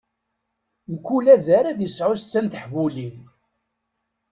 Mkul 0.93 1.25
adar 1.35 1.65
ad 1.67 1.79
isɛu 1.87 2.11
setta 2.17 2.39
n 2.43 2.47
teḥbulin. 2.47 3.17